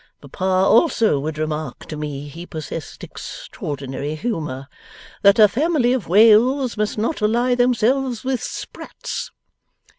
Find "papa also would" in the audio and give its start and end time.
0.19-1.37